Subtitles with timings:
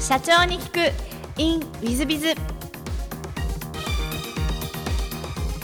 [0.00, 2.34] 社長に聞く in ウィズビズ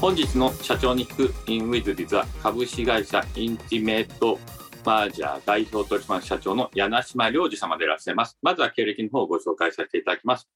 [0.00, 4.38] 本日の社長に聞く in ウィズビズは株式会社インティメート
[4.84, 8.36] マージャー代表取締社長の柳島良二様でいらっしゃいます。
[8.42, 10.48] まずは経歴の方をご紹介させていただきます。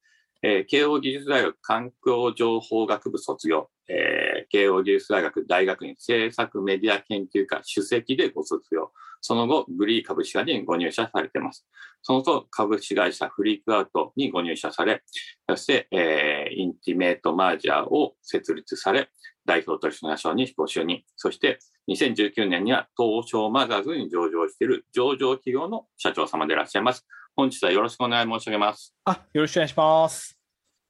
[0.43, 8.91] えー慶應義塾大学環境情報学部卒業、えー慶應義塾大学大学院政策メディア研究科主席でご卒業。
[9.21, 11.67] その後、グリー株式会社にご入社されています。
[12.01, 15.03] その後、株式会社フリークアウトにご入社され、
[15.47, 19.09] そして、えーインティメートマージャーを設立され、
[19.45, 21.03] 代表取締役にご就任。
[21.15, 21.59] そして、
[21.89, 27.05] 2019年には東証マザーズに上場している上場企業の社長様でいらっしゃいます。
[27.35, 28.95] 本日はよろしくお願い申し上げます。
[29.05, 30.38] あ、よろしくお願いします。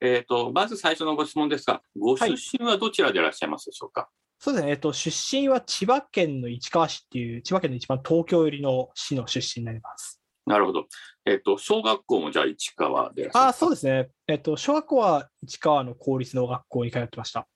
[0.02, 10.22] えっ、と、まず最初のご質問ですが、ご出身はどちらでいらっしゃいますでしょうか、そうですね、えっと、出身は千葉県の市川市っていう、千葉県の一番東京寄りの市の出身になります。
[10.46, 10.86] なるほど。
[11.26, 14.10] えっ、と、小学校もじゃあ市川でいらっしゃいますあ、そうですね。
[14.28, 17.48] えっと、小学校は市川の公立の学校に通ってました。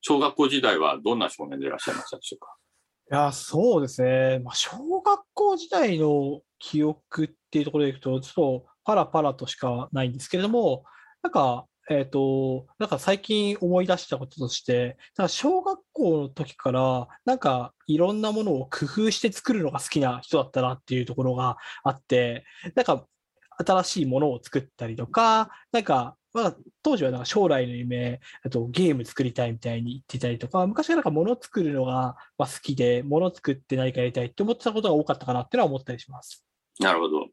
[0.00, 2.54] 小学校時代はどんな少年でいらっしゃいましたでしょうか？
[3.10, 4.40] いや、そうですね。
[4.40, 10.84] まあ、小学校時代の記憶っていうところでいくと、ちょっとパラパラとしかないんですけれども、
[11.22, 23.06] なんか、えっ、と、なんか最近思い出したこととして、なん小学校の時から、なんかいろんなものを工夫して作るのが好きな人だったなっていうところがあって、なんか
[23.64, 36.44] 新しいものを作ったりとか、なんか、まあ、当時はなんか将来の夢、あとゲーム作りたいみたいに言ってたりとか、昔からなんか物を作るのが好きで、物を作って何かやりたいって思ってたことが多かったかなっていうのは思ったりします。
[36.80, 37.28] なるほど。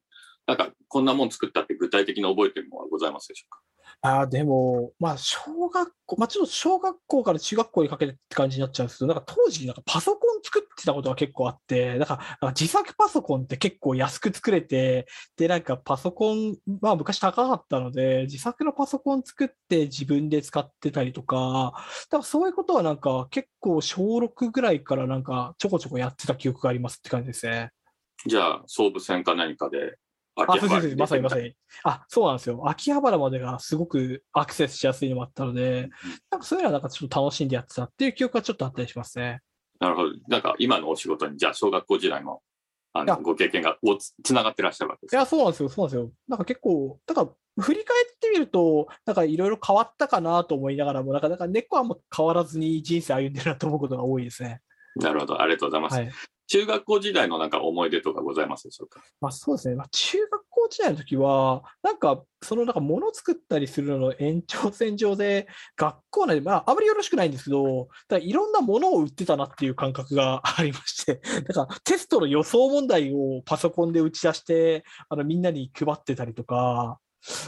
[0.48, 3.65] なんか、こんなもん作ったって具体的に覚えてるものはございますでしょうか？
[4.06, 21.74] あ、でも、まあ、小学校、まあ、ちょっと小学校から中学校にかけてって感じになっちゃうんですけど、なんか当時、なんかパソコン作ってたことが結構あって、なんかなんか自作パソコンって結構安く作れて、で、なんかパソコン、まあ昔高かったので、自作のパソコン作って自分で使ってたりとか、
[22.12, 27.72] だからそういうことはなんか結構小6ぐらいからなんかちょこちょこやってた記憶がありますって感じですね。
[28.28, 29.98] じゃあ、総武線か何かで、
[30.36, 31.44] あ、そうまさにまさに。
[31.46, 31.56] に。
[31.84, 32.62] あ、そうなんですよ。
[32.68, 35.90] 秋葉原までがすごくアクセスしやすいのもあったので、
[36.30, 39.42] なんかそういうのはなんかちょっと楽しんでやってたっていう記憶がちょっとあったりしますね。
[39.80, 40.12] なるほど。
[40.30, 42.42] なんか、今のお仕事に、じゃあ、小学校時代の、
[42.94, 45.18] あの、ご経験が、おつ、つながってらっしゃるわけですか？
[45.18, 46.12] いや、そうなんですよ、そうなんですよ。
[46.30, 54.62] なんか結構、なんか振り返ってみると、なんかいろいろ変わったかなと思いながらも、なんか、なんか根っこはもう変わらずに人生歩んでるなと思うことが多いですね。
[54.96, 55.42] なるほど。
[55.42, 55.94] ありがとうございます。
[55.96, 56.12] はい。
[56.48, 59.02] 中学校時代のなんか思い出とかございますでしょうか？
[59.22, 59.76] まあそうですね。
[59.76, 77.00] まあ中学校時代の時は、なんか、そのなんか物作ったりするのの延長線上で、学校内で、まああまりよろしくないんですけど、だいろんなものを売ってたなっていう感覚が ありまして、だからテストの予想問題をパソコンで打ち出して、あのみんなに配ってたりとか、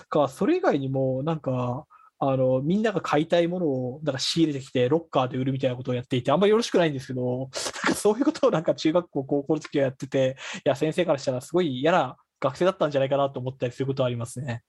[0.10, 1.86] かそれ以外にも、なんか、
[2.20, 7.22] あの、みんなが買いたいものを、なんか仕入れてきて、ロッカーで売るみたいなことをやっていて、あんまりよろしくないんですけど、
[7.86, 14.64] なんかそういうことをなんか中学校、高校の時はやってて、いや、先生からしたらすごい嫌な学生だったんじゃないかなと思ったりすることはありますね。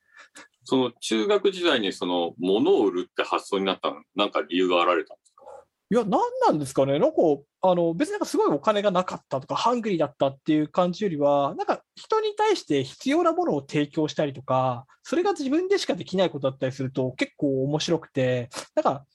[0.65, 5.23] その中学時代にその物を売るって発想になったの、なんか理由があられたんで
[5.91, 6.99] いや、何なんですかね。
[6.99, 7.17] なんか、
[7.63, 19.07] あの、別になんかすごいお金がなかったとか、ハングリーだったっていう感じよりは、なんか人に対して必要なものを提供したりとか、それが自分でしかできないことだったりすると結構面白くて、なんか、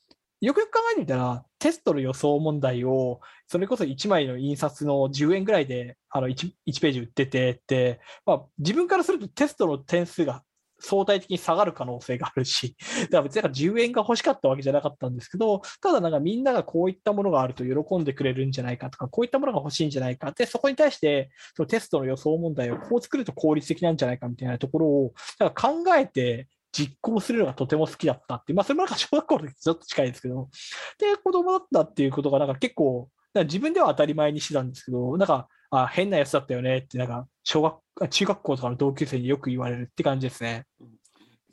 [0.41, 10.44] よくよく考えてみたら、テストの予想問題を、それこそ1枚の印刷の10円ぐらいで、あの1、1ページ売っててって、まあ、自分からするとテストの点数が
[10.84, 30.50] 相対的に下がる可能性があるし、 だから別になんか10円が欲しかったわけじゃなかったんですけど、ただなんかみんながこういったものがあると喜んでくれるんじゃないかとか、こういったものが欲しいんじゃないかって、そこに対してそのテストの予想問題をこう作ると効率的なんじゃないかみたいなところを、だか考えて実行するのがとても好きだったって、まあそれもなんか小学校の時ちょっと近いですけど、
[30.98, 40.66] で、子供だったっていうことがなんか結構、自分では当たり前にしてたんですけど、なんか、あ変なやつだったよねって、なんか小学、あ中学校とかの同級生によく言われるって感じですね。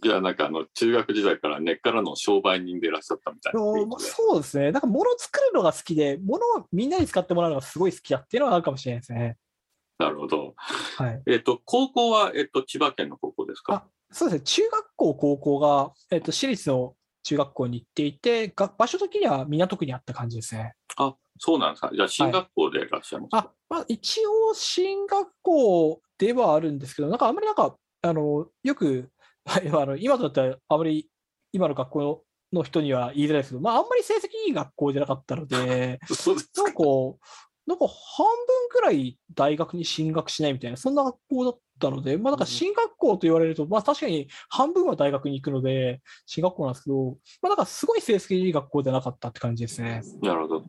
[0.02, 3.61] じゃあなんかあの、中学時代から根っからの商売人でいらっしゃったみたいな。
[3.99, 4.72] そうですね。
[4.72, 9.37] なんか物を作るのが好きで、物をみんなに使ってもらうのがすごい好きだっていうのはあるかもしれないですね。
[9.99, 10.55] なるほど。
[10.56, 11.23] はい。
[11.26, 13.75] えっ、と、高校は、えっ、と、千葉県の高校ですか？
[13.75, 14.44] あそうですね。
[14.44, 20.73] 中学校、高校が、えっと、私立の中学校に行っていて、が場所的には港区にあった感じですね。
[20.96, 21.90] あ、そうなんですか？
[21.94, 29.10] じゃあ、進学校でいらっしゃいますか、あ、まあ、一応、進学校ではあるんですけど、なんかあんまりなんか、あの、よく、
[29.46, 31.08] あの今とだったらあまり
[31.52, 36.62] 今の学校の人には言いづらいですけど、まあ、あんまり成績いい学校じゃなかったので、 そうですか？
[36.64, 36.82] なんか、
[37.66, 50.03] なんか半分くらい大学に進学しないみたいな、そんな学校だったので、まあ、なんか進学校と言われると、まあ確かに半分は大学に行くので、進学校なんですけど、まあなんかすごい成績いい学校じゃなかったって感じですね。
[50.23, 50.65] なるほど。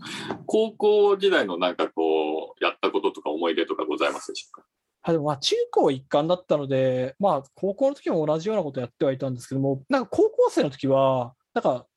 [0.47, 4.67] 高校時代のなんかこう、やったこととか思い出とかございますでしょうか？
[5.03, 11.87] はい、でもまあ中高一貫だったので、まあ高校の時も同じようなことやってはいたんですけども、なんか高校生の時は、なんかと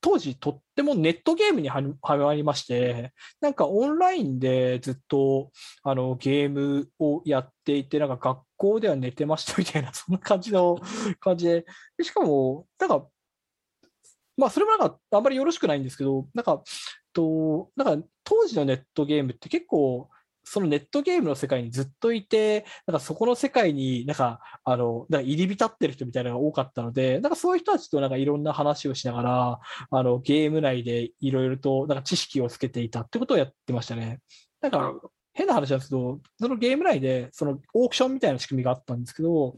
[0.00, 5.50] 当時とってもネットゲームにはまりまして、なんかオンラインでずっと
[5.82, 10.78] あのゲームをやっていて、なんか学校では寝てました みたいな、そんな感じの
[11.20, 11.66] 感じで、
[11.96, 13.08] でしかも、なんか、
[14.36, 16.62] まあそれもなんかあんまりよろしくないんですけど、なんか、
[17.12, 20.08] となんか当時のネットゲームって結構、
[20.50, 29.60] そのネットゲームの世界にずっといて、なんかそこの世界になんか、あの、なんか入り浸ってる人みたいなのが多かったので、なんかそういう人たちとなんかいろんな話をしながら、
[29.90, 34.20] あの、ゲーム内でいろいろとなんか知識をつけていたってことをやってましたね。
[34.62, 34.94] なんか、
[35.34, 39.56] 変な話なんですけど、そのゲーム内で、そのオークションみたいな仕組みがあったんですけど、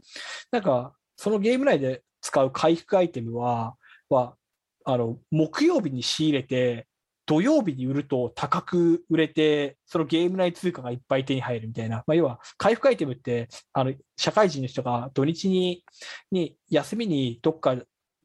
[0.51, 3.75] なんか、そのゲーム内で使う回復アイテムは、
[4.09, 4.35] は、
[4.83, 6.87] あの、木曜日に仕入れて、
[7.31, 15.85] 土曜日に売ると高く売れて、そのゲーム内通貨がいっぱい手に入るみたいな、まあ、要は回復アイテムって、あの社会人の人が土日に
[16.29, 17.77] に休みにどっか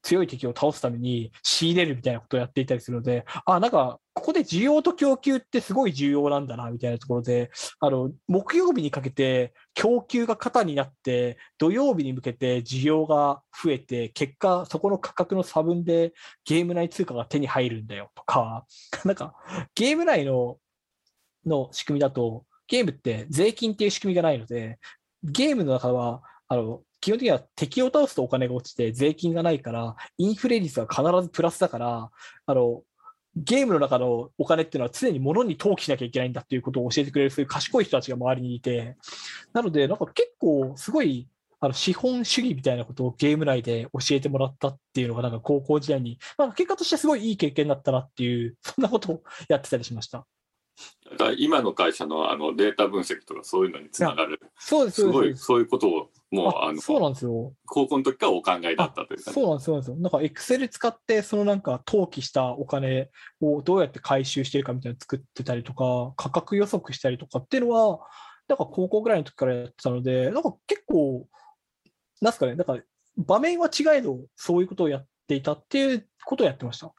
[0.06, 7.50] 強い敵を倒すために仕入れるみたいなことをやっていたりするので、あ、なんかここで需要と供給ってすごい重要なんだなみたいなところで、
[7.80, 16.12] あの木曜日にかけて供給が肩になって、土曜日に向けて需要が増えて、結果、そこの価格の差分で
[16.44, 18.64] ゲーム内通貨が手に入るんだよとか、
[19.04, 19.34] なんか
[19.74, 20.58] ゲーム内の
[21.44, 24.78] の仕組みだと、ゲームって税金っていう仕組みがないので、
[25.24, 32.10] ゲームの中は、あの、基本的には敵を倒すとお金が落ちて税金がないから、インフレ率は必ずプラスだから、
[32.46, 32.82] あの、
[33.36, 38.96] ゲームの中のお金っていうのは常に物に投機しなきゃいけないんだっていうことを教えてくれる、そういう賢い人たちが周りにいて、
[39.52, 41.28] なので、なんか結構すごい、
[41.58, 50.26] あの資本主義みたいなことをゲーム内で教えてもらったっていうのが、なんか高校時代に、まあ、結果としてすごいいい経験だったなっていう、そんなことをやってたりしました。
[51.10, 55.44] だから今の会社のあのデータ分析とかそういうのにつながる、そうです、すごいそうです。
[55.44, 57.54] そういうことをもうあのそうなんですよ。
[57.66, 59.96] 高校の時からお考えだったというか、そうなんです、そうなんですよ。
[59.96, 68.00] なんか、エクセル使って、そのなんか、登記したお金をどうやって回収してるかみたいなの作ってたりとか、価格予測したりとかっていうのは、
[68.48, 71.28] なんか高校ぐらいの時からやってたので、なんか結構、
[72.20, 72.78] なんすかね、なんか、
[73.16, 76.92] 場面は違えど、そういうことをやっていたっていうことをやってました。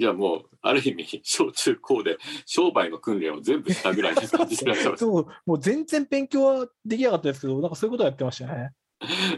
[0.00, 2.16] じゃあもうある意味小中高で
[2.46, 8.70] 商売の訓練を全部したぐらいの感じでいらっしゃそう、もう全然勉強はできなかったですけど、なんかそういうことをやってましたね。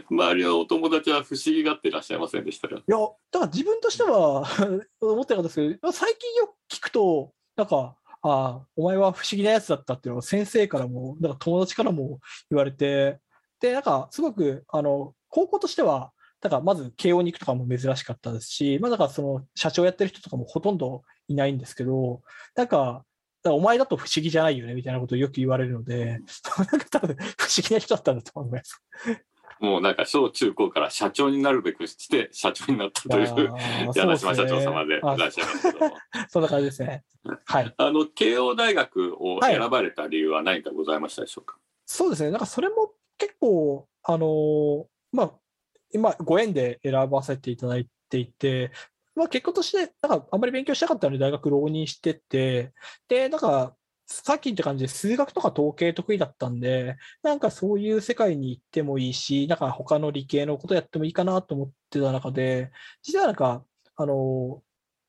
[0.09, 2.75] 周りのお友達は不思議がってらっしゃいませんでしたか？
[2.75, 4.45] いや、だから自分としては
[5.01, 12.19] 思ってなかったですけど、最近よく聞くと、なんか、ああ、お前は不思議なやつだったっていうのを先生からも、なんか友達からも
[12.49, 13.19] 言われて、
[13.59, 16.11] で、なんかすごく、あの、高校としては、
[16.43, 22.21] だからまず慶応に行くとかも珍しかったですし、まあだからその社長やってる人とかもほとんどいないんですけど、
[22.55, 23.05] なんか、
[23.43, 26.19] だからお前だと不思議じゃないよねみたいなことをよく言われるので、
[26.57, 28.81] なんか多分不思議な人だったんだと思います。
[29.61, 33.53] もうなんか小中高から社長になるべくして社長になったという
[33.95, 35.97] 柳島社長様でいらっしゃいますけども
[36.27, 37.03] そんな感じですね。
[37.45, 37.73] はい。
[37.77, 41.55] あの慶応大学を選ばれた理由は何かございましたでしょうか、
[41.85, 42.31] そうですね。
[42.31, 45.31] なんかそれも結構、あのーまあ、
[45.93, 48.71] 今、ご縁で選ばせていただいていて、
[49.15, 52.73] まあ、結果として、なんかあんまり勉強しなかったので大学浪人してて、
[53.07, 53.75] で、なんか、
[54.07, 62.71] さっき言って感じで数学とか統計得意だったんで、なんかそういう世界に行ってもいいし、なんか他の理系のことやってもいいかなと思ってた中で、
[63.01, 64.61] 実はなんか、あの、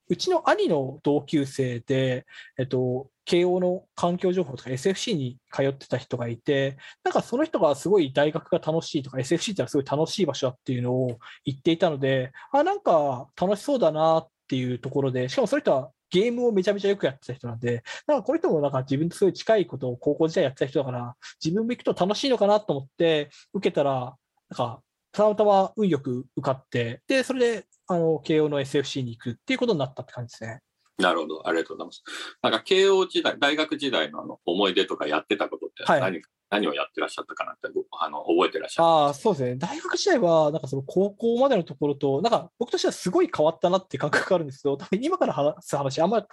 [0.08, 2.26] うちの兄の同級生で、
[2.58, 24.16] えっと、慶応の環境情報とか SFC に通ってた人がいて、なんかその人がすごい大学が楽しいとか SFC ってのはすごい楽しい場所だっていうのを言っていたので、あ、なんか楽しそうだなっていうところで、しかもその人はゲームをめちゃめちゃよくやってた人なんで、なんかこの人もなんか自分とすごい近いことを高校時代やってた人だから、自分も行くと楽しいのかなと思って受けたら、
[24.50, 24.80] なんか
[25.12, 30.60] たまたま運よく受かって、で、それであの慶応の SFC に行くっていうことになったって感じですね。
[30.98, 32.04] なるほどありがとうございます
[32.40, 39.56] なんか慶応時代大学時代のあの思い出とかやってたことってはい何,、何をやってらっしゃったかなってごあの覚えてらっしゃるああ、そうですね。
[39.56, 46.24] 大学時代は、なんかその高校までのところと、なんか僕としてはすごい変わったなって感覚があるんですけど、多分今から話す話、あんま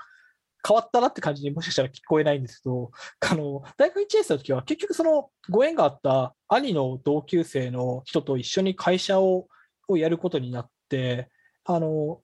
[0.67, 9.47] 変わったなって感じにもしかしたら聞こえないんですけど、あの、大学1年生の時は結局そのご縁があった兄の同級生の人と一緒に会社を
[9.87, 11.29] をやることになって、
[11.75, 12.21] あの、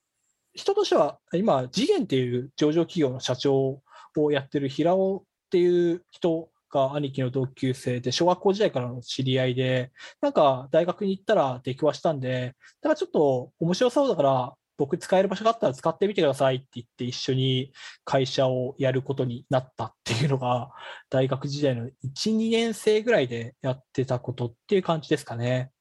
[0.54, 3.82] 人としては今、次元っていう上場企業の社長
[4.16, 17.72] をやってる平尾っていう人が兄貴の同級生で、小学校時代からの知り合いで、なんか大学に行ったら出くわしたんで、だからちょっと面白そうだから、僕使える場所があったら使ってみてくださいって言って一緒に
[18.06, 20.70] 会社をやることになったっていうのが
[21.10, 21.92] 大学時代の1、
[22.38, 25.72] 2年生ぐらいでやってたことっていう感じですかね。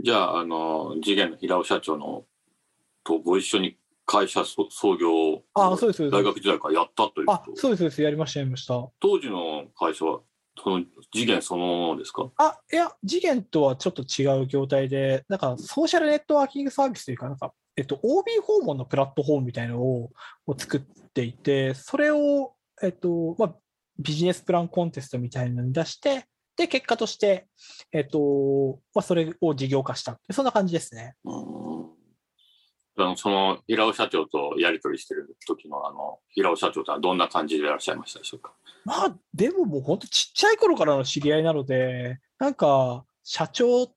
[0.00, 2.24] じゃあ、あの、次元の平尾社長の
[3.06, 7.42] とご一緒に会社そ創業をあそうですそうです大学時代からやったというあ。
[7.54, 8.02] そうです、そうです。
[8.02, 8.74] やりました、やりました。
[9.00, 10.20] 当時の会社は、
[10.62, 12.30] その次元そのものですか？
[12.38, 20.10] あ、いや、次元とはちょっと違う業態で、なんかソーシャルネットワーキングサービスというか、なんか、えっと、OB 訪問のプラットフォームみたいなのを
[20.46, 20.80] を作っ
[21.12, 23.54] ていて、それを、えっと、まあ、
[23.98, 27.48] ビジネスプランコンテストみたいなのに出して、で、結果として、
[27.92, 30.18] えっと、まあ、それを事業化した。
[30.30, 31.16] そんな感じですね。
[31.24, 31.95] うん
[32.98, 38.52] あのその平尾社長とやり取りしてる時のあの平尾社長とはどんな感じでいらっしゃいましたでしょうか？
[38.84, 43.88] まあ、でももう本当ちっちゃい頃からの知り合いなので、なんか、社長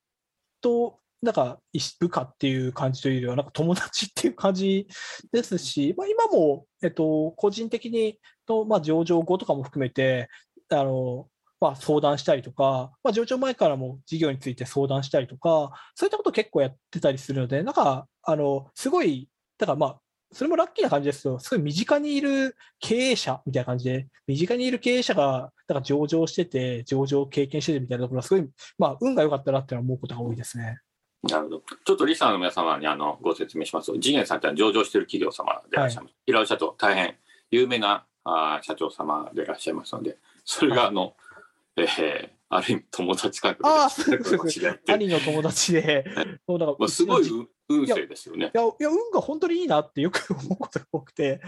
[0.60, 1.60] と、なんか、
[2.00, 4.88] 部下っていう感じというよりは、なんか友達っていう感じ
[5.32, 10.28] ですし、まあ、今も、えっと、個人的に、とまあ、上場後とかも含めて、
[10.70, 11.28] あの、
[11.60, 20.00] まあ、相談したりとか、まあ、上場前からも事業について相談したりとか、そういったこと結構やってたりするので、なんか、あの、すごい、だからまあ、
[20.32, 28.48] それもラッキーな感じですけど、すごい身近にいる経営者みたいな感じで、身近にいる経営者が、だから上場してて、上場を経験しててみたいなところは、すごい、
[28.78, 30.78] まあ、運が良かったなって思うことが多いですね。
[31.28, 31.62] なるほど。
[31.84, 36.14] ちょっとリスナーの皆様にあのご説明しますと、次元さんって上場している企業様でいらっしゃいます。
[36.24, 37.16] 平尾社長、大変
[37.50, 41.14] 有名なあー社長様でいらっしゃいますので、それがあの、
[41.84, 46.04] えーある意味友達関係ああ、で兄の友達で、
[46.48, 48.50] そうだからまあ、すごいい運運勢ですよね。
[48.52, 51.40] や、いや、運が本当にいいなってよく思うことが多くて、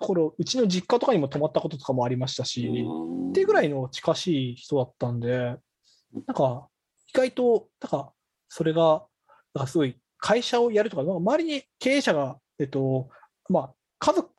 [0.00, 3.66] このうちの実家とかにも泊まったこととかもありましたし、っていうぐらい。
[3.66, 5.56] いの近しい人だったんで、
[6.26, 6.68] なんか、
[7.06, 8.12] 意外と、なんか、
[8.48, 9.06] それが、
[9.54, 13.08] なんかすごい、会社をやるとか、なんか周りに経営者が、えっと、
[13.48, 14.30] まあ、家族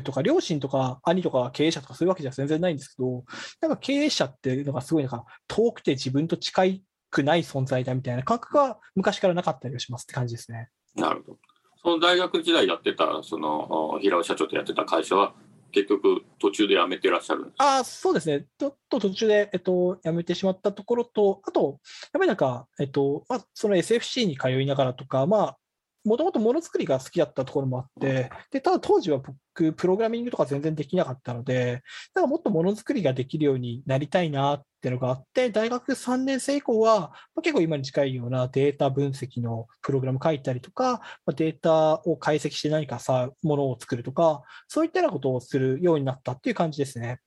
[0.00, 3.24] とか両親とか兄とか経営者とかそういうわけじゃ全然ないんですけど、
[3.60, 6.62] なんか経営者っていうのがすごいなんか遠くて自分と近
[7.10, 10.68] くない存在だみたいな感覚が昔からなかったりはしますって感じですね。
[10.94, 11.38] なるほど。
[11.82, 15.32] その大学時代やってた、その、平尾社長とやってた会社は、
[15.72, 18.44] 結局途中で辞めてらっしゃるんですあ、そうですね。
[18.58, 21.78] ちょっと途中で、えっと、辞めてしまったところと、あと、
[22.12, 25.58] やっぱりなんか、えっと、まあ、その SFC に通いながらとか、まあ、
[26.04, 31.82] もともとものづくりが好きだったところもあって、で、ただ当時は僕、プログラミングとか全然できなかったので、
[32.14, 37.00] なんかもっとものづくりができるようになりたいなっていうのがあって、大学3年生以降は、
[37.34, 47.20] まあ、結構今に近いようなデータ分析のプログラム書いたりとか、まあ、データを解析して何かさ、ものを作るとか、そういったようなことをするようになったっていう感じですね。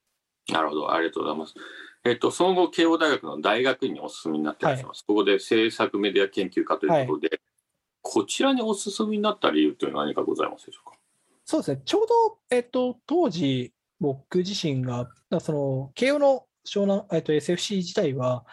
[0.50, 1.54] なるほど、ありがとうございます。
[2.06, 5.06] えっと、その後、慶応大学の大学院にお進みになっていらっしゃいます。
[5.08, 7.40] ここで制作メディア研究科ということで、
[8.04, 10.98] こちらにお進みになった理由というのは何かございますでしょうか？
[11.46, 18.46] そうですね、ちょうど、えっと、当時、僕自身が、その慶応の湘南、えっと、SFC 自体は、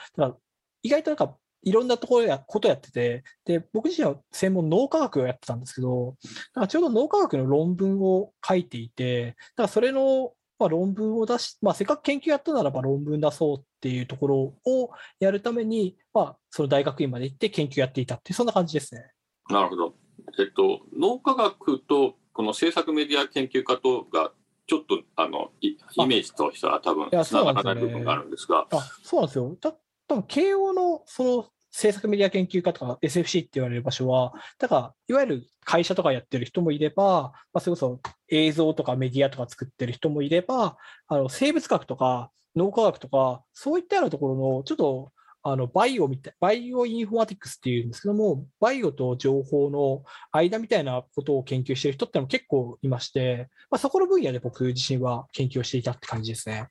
[0.83, 19.11] 意外となんかいろんなところやことやってて、で僕自身は専門脳科学をやってたんですけど、だからちょうど脳科学の論文を書いていて、だからそれの、まあ、論文を出し、まあ、せっかく研究やったならば論文出そうっていうところをやるために、まあ、その大学院まで行って研究やっていたっていう、そんな感じですね。
[19.51, 19.95] なるほど。
[20.39, 24.33] えっと、脳科学とこの制作メディア研究科とが、
[24.67, 29.57] ちょっとあのイイメージとしては多分つながらない部分があるんですが、あそうなんですよ。
[29.61, 29.73] た
[30.07, 40.77] 多分慶応のその制作メディア研究科とか SFC って言われる場所は、だからいわゆる会社とかやってる人もいれば、まあ、それこそ映像とかメディアとか作ってる人もいれば、
[41.09, 56.69] あの生物学とか脳科学とか、そういったようなところの、ちょっとあのバイオみたい、バイオインフォマティクスっていうんですけども、バイオと情報の間みたいなことを研究している人ってのも結構いまして、まあ、そこの分野で僕自身は研究をしていたって感じですね。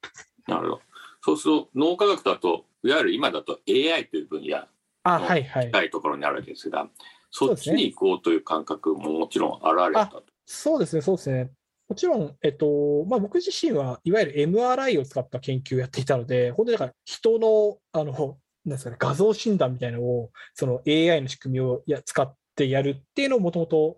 [0.47, 0.81] なるほど。
[1.21, 4.57] そうすると、脳科学だと、いわゆる今だと AI という分野、
[5.03, 5.65] あ、うんはいはい。
[5.65, 6.88] 近いところにあるわけですが、
[7.31, 10.23] そですねそうっちに行こうという感覚ももちろん現れたと。
[10.45, 11.51] そうですね、そうですね。
[11.88, 18.38] もちろん、えっとまあ、僕自身はいわゆる MRI を使った研究をやっていたので、本当にだから人のあの
[18.69, 23.97] なんですか、ね、画像診断みたいなのをその AI の仕組みをや使ってやるっていうのをもともと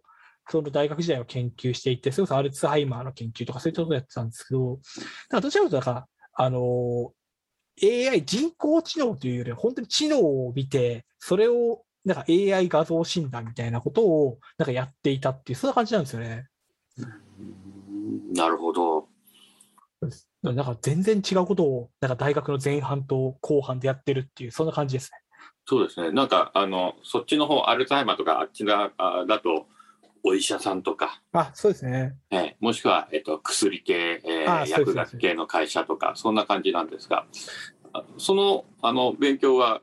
[0.49, 7.13] その大学時代は研究していて、それこそアルツハイマーの研究とかそういったことをやってたんですけど、だからどちらかというとだから、あの
[7.81, 16.47] AI、人工知能というよりは、本当に知能を見て、それをなんか AI 画像診断みたいなことをなんかやっていたっていう、そんな感じなんですよね。
[16.97, 19.07] うんなるほど。
[20.43, 25.17] なんか全然違うことを、なんか大学の前半と後半でやってるっていう、そんな感じですね。
[25.65, 26.11] そうですね。
[26.11, 28.91] なんか、あの、そっちの方、アルツハイマーとかあっちだ
[29.27, 29.67] だと、
[30.23, 37.25] お医者さんとか、あそうですね、えー、もしくは、えっと、薬系、えー、薬学系の会社とか、そんな感じなんですが、
[38.17, 39.81] そのあの勉強は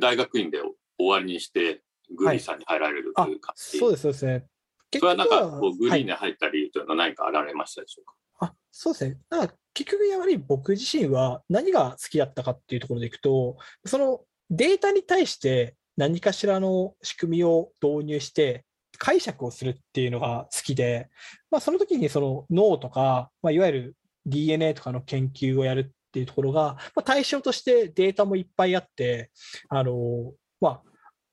[0.00, 0.58] 大学院で
[0.98, 1.82] 終わりにして、
[2.16, 4.44] グリーンさんに入られるという感じ、はい、そうです、そうですね。
[4.92, 9.18] それはなんかこうグリーンに入った理由というのは何かあられましたでしょうか、はい、あそうですね。
[9.30, 13.56] なんか結局やはり僕自身は何が好きだったかっていうところでいくと、
[13.86, 14.20] その
[14.50, 18.64] データに対して何かしらの仕組みを導入して
[18.98, 21.08] 解釈をするっていうのが好きで、
[21.50, 29.30] まあ、その時にその脳とか、まあ、いわゆる DNA とかの研究をやるっていうところが、まあ、対象としてデータもいっぱいあって、
[29.68, 30.82] あのまあ、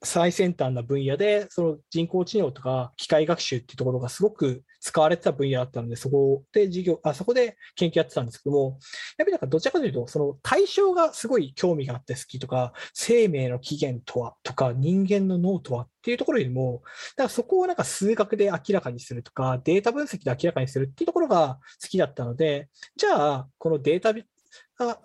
[0.04, 8.80] 最先端な分野で、その人工知能とか機械学習っていうところがすごく使われてた分野だったので、そこで授業、あそこで研究やってたんですけども、
[9.18, 16.84] やっぱりなんかどちらかというと、その対象がすごい興味があって好きとか、生命の起源とはとか、人間の脳とはっていうところよりも、
[17.18, 25.02] だからそこをなんか数学で明らかにするとか、データ分析で明らかにするっていうところが好きだったので、じゃあ、このデータが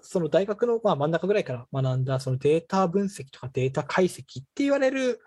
[0.00, 5.20] その大学のまあ真ん中ぐらいから学んだそのデータ分析とかデータ解析って言われる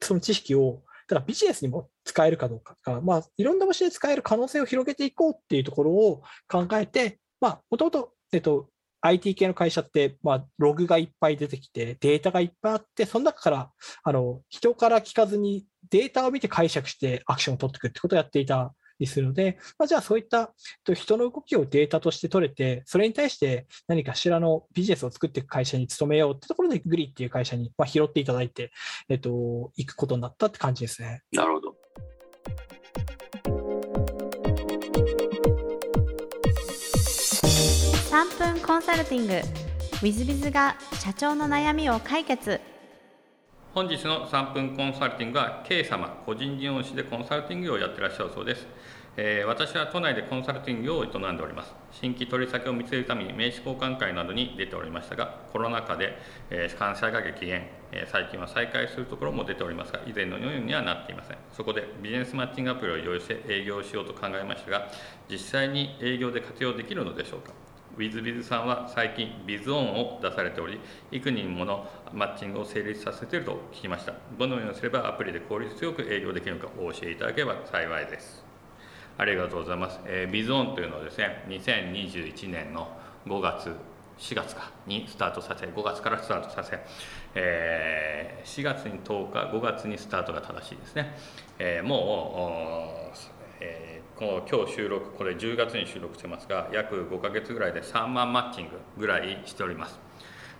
[0.00, 0.82] その知識を、
[1.14, 8.68] だビジネスにも使えるかどうかとか、まあ、いろんな場所で使える可能性を広げていこうっていうところを考えて、まあ、もともと、えっと、
[9.00, 13.70] IT 系の会社って、まあ、ログがいっぱい出てきて、データがいっぱいあって、その中から、
[14.02, 20.52] あの、人から聞かずにデータを見て解釈してアクションを取っていくってことをやっていたりするので、まあ、じゃあそういった
[20.94, 28.72] 人の動きをデータとして取れて、それに対して何かしらのビジネスを作っていく会社に勤めようってところで、グリっていう会社にま拾っていただいて、
[29.08, 29.30] えっと、
[29.76, 31.22] 行くことになったって感じですね。
[31.32, 31.76] なるほど。
[38.10, 39.42] 3分コンサルティング w
[40.02, 42.60] i z b が社長の悩みを解決
[43.74, 48.66] 本日の3分コンサルティングは K 様個人事業主でコンサルティングをやってらっしゃるそうです、
[49.20, 51.74] えー、私は都内でコンサルティングを営んでおります。
[51.90, 56.16] 新規取り先を見つけるために名刺交換会などに出ておりましたがコロナ禍で、
[56.50, 61.36] えー、感謝が激減、えー、最近は再開するところも出ておりますが以前のようにはなっていません。
[61.52, 64.88] そこでビジネスマッチングアプリを利用して営業しようと考えましたが
[65.28, 67.52] 実際に営業で活用できるのでしょうか。
[67.96, 70.78] ウィズビズさんは最近ビズオンを出されており
[71.10, 74.12] 幾人ものマッチングを成立させていると聞きました。
[74.38, 78.46] どのようにすればアプリで効率よく営業できるのかお教えいただければ幸いです。
[79.18, 82.88] ありがとうございます、えー、ビズオンというのはですね2021年の
[83.26, 83.70] 5月
[84.18, 86.78] 4月かにスタートさせ5月からスタートさせ、
[87.34, 91.14] えー、4月に10日5月にスタートが正しいですね、
[91.58, 93.18] えー、もう、
[93.60, 100.00] えーこの今日収録これ10月に収録してますが約5ヶ月ぐらいで3万マッチングぐらいしております。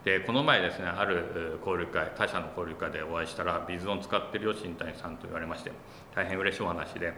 [0.04, 5.72] でこの前ですねある交流会他社の交流会でお会いしたらビズオン使ってるよ新谷さんと言われまして
[6.14, 7.14] 大変嬉しいお話で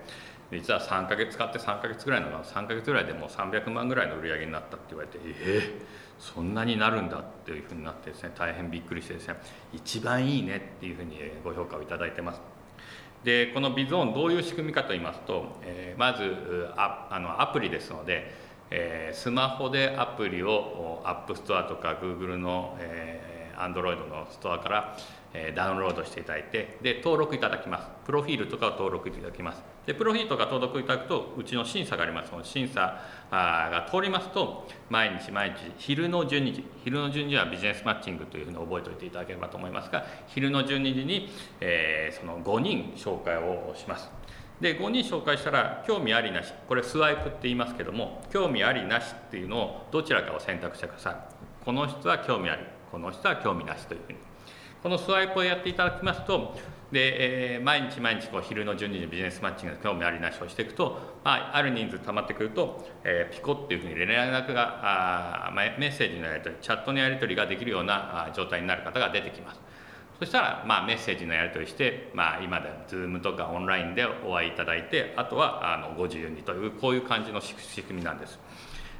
[0.50, 5.82] 実は3ヶ月使って3ヶ月ぐらいの3ヶ月ぐらいでもう300万ぐらいの売り上げになったって言われてえー、
[6.18, 9.36] そんなになるんだっていうふうになってですね大変びっくりしてですね
[9.72, 12.40] 一番いいねっていうふうにご評価をいただいてます。
[13.22, 18.34] でこのビゾーンどういう仕組みかと言いますと、えー、まずああのアプリですので、
[18.70, 24.96] えー、スマホでアプリを App Store とか Google の、えー、Android のストアから
[25.32, 27.86] えダウンロードしていただいてで登録いただきます。
[28.04, 29.62] プロフィールとかを登録いただきます。
[29.86, 32.32] でプロフィールとか登録いただくとうちの審査があります。
[32.32, 44.10] の審査が通りますと毎日毎日昼の12時昼の12時はビジネスマッチングというふうに覚えておいていただければと思いますが昼の12時に、えー、その5人紹介をします。
[44.60, 51.16] で5人紹介したら興味ありなしこれスワイプって言いますけども興味ありなしっていうのをどちらかを選択してください。
[51.64, 54.29] この人は興味ありこの人は興味なしというふうに。
[54.82, 56.54] このスワイプをやっていただきますと
[56.90, 69.60] で、えー、毎日毎日こう昼の12時にビジネスマッチング興味ありなしをしていくと、まあ、ある人数溜まってくると、えー、ピコっていうふうに連絡があメッセージのやり取りチャットのやり取りができるような状態になる方が出てきます
[70.18, 78.38] そしたら、まあ、メッセージのやり取りして、まあ、今では Zoom とかオンラインでお会いいただいてあとはあのご自由にというこういう感じの仕組みなんです。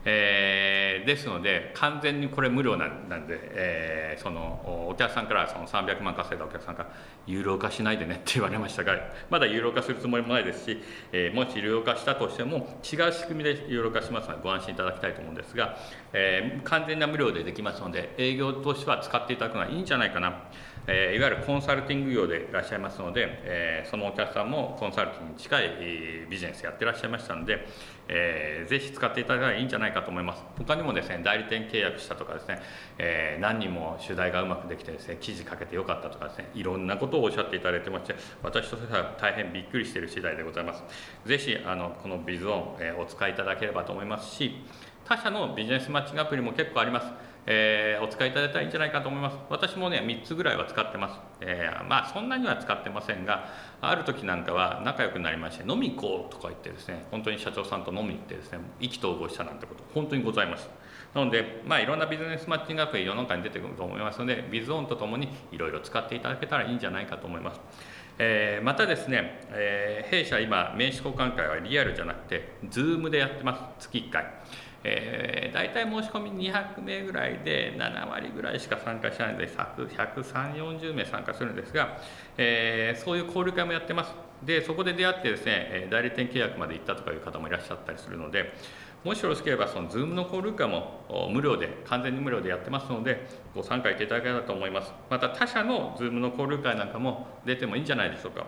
[0.05, 6.91] えー、ですので完全にこれ無料なんで、えー、そのお客さんからその300万稼いだお客さんから
[7.27, 8.95] 有料化しないでねって言われましたが
[9.29, 10.83] まだ有料化するつもりもないですし、
[11.13, 15.77] えー、もし有料化したとしても違う仕組みで有料化しますのでご安心いただきたいと思うんですが、
[16.13, 20.45] えー、完全な無料でできますので営業としては使っていただくのはいいんじゃないかな。
[20.87, 25.71] えー、いわゆるコンサルティング業でいらっしゃいますので、えー、そのお客さんもコンサルティングに近い
[26.29, 27.67] ビジネスやってらっしゃいましたので、
[28.09, 30.43] えー、ぜひ使っていただけたらいいんじゃないかと思います。
[30.59, 32.61] 他にもですね代理店契約したとかですね、
[32.99, 40.83] えー、何人も取材がうまくできてですね記事書けてよかったとかですねいろんなことをおっしゃっていただいてまして私としては大変びっくりしている次第でございます。
[41.27, 44.65] ぜひあのこのビズオン、えー、お使いいただければと思いますし
[45.05, 47.30] 他社のビジネスマッチングアプリも結構あります。
[47.47, 49.37] えー、お使いいただいたらいいんじゃないかと思います。
[49.49, 53.49] 私もね3つぐらいは使ってます、えー、まあそんなには使ってませんが
[53.81, 60.69] ある時なんかは仲良くなりまして飲み行こうとか言ってですね本当に社長さんと飲み行ってですね意気投合したなんてこと本当にございます。
[61.15, 67.61] なので、まあ、いろんなビジネスマッチングアプリ世の中に出てくると思いますのでビズオンとともにいろいろ使っていただけたらいいんじゃないかと思います。
[68.23, 73.89] えー、またですね、えー、弊社今名刺交換会はリアルじゃなくて Zoom でやってます。
[73.89, 74.27] 月1回。
[74.83, 81.99] えー、大体申し込み200名ぐらいで7割ぐらいしか参加しないので13040名参加するんですが、
[82.39, 84.15] えー、そういう交流会もやってます。
[84.45, 88.55] でそこで出会ってですね代理店契約まで行ったとかいう方もいらっしゃったりするので
[89.05, 94.93] もしよろしければその Zoom の交流会も無料で完全に無料でやってますのでご参加いただければと思います。
[95.09, 98.47] また他社の Zoom の交流会なんかも出てもいいんじゃないでしょうか、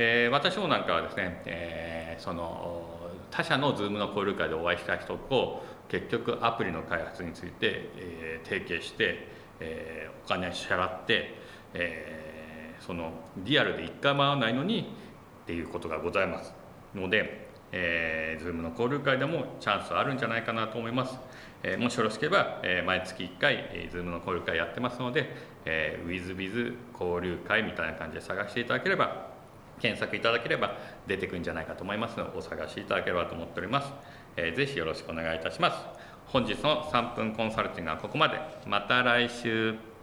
[0.00, 2.84] えー、私もなんかはですね、えー、その
[3.32, 9.26] 他社の Zoom の交流会でお会いした人と結局アプリの開発について、えー、提携して、
[9.58, 11.34] えー、お金を支払って、
[11.74, 14.94] えー、そのリアルで一回も会わないのに
[15.42, 16.54] っていうことがございます。
[16.94, 21.18] ので、えー、Zoom の交流会でもチャンスあるんじゃないかなと思います、
[21.62, 25.28] えー、もしよろしければ、えー、毎月1回、えー、Zoom の交流会やってますので、
[25.64, 29.37] えー、WithBiz 交流会みたいな感じで探していただければ
[29.78, 33.92] 検索いただければ出てくるんじゃないかと思いますのでお探しいただければと思っております、
[34.36, 36.08] えー、ぜひよろしくお願いいたします。
[36.28, 38.38] 本日の3分コンサルティングはここまで。
[38.66, 39.97] また来週。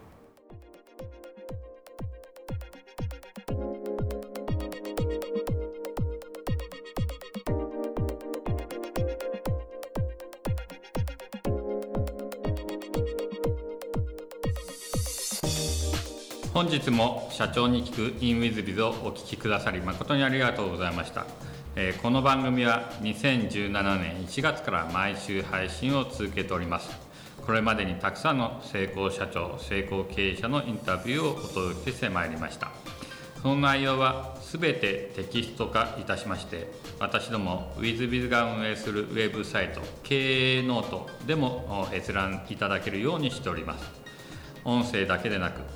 [16.56, 21.26] 本日も社長に聞く InWithBiz をお聞きくださり誠にありがとうございました、
[21.76, 26.88] え、この番組は2017年1月から毎週配信を続けております。
[27.44, 32.70] これまでにたくさんの成功社長成功経営者のインタビューをお届けしてまいりました。
[33.42, 44.06] その内容はすべてテキスト化いたしまして私ども WizBiz が運営するウェブサイト経営ノートでも閲覧いただけるようにしております。
[44.64, 45.75] 音声だけでなく